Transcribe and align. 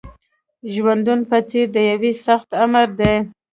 ژوندون 0.73 1.19
په 1.29 1.37
څېر 1.49 1.65
د 1.75 1.77
یوه 1.91 2.11
سخت 2.25 2.49
آمر 2.63 2.89
دی 2.99 3.13